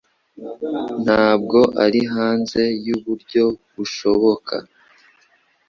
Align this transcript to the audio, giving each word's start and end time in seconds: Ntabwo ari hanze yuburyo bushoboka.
Ntabwo 1.03 1.59
ari 1.85 2.01
hanze 2.13 2.61
yuburyo 2.85 3.43
bushoboka. 3.75 4.55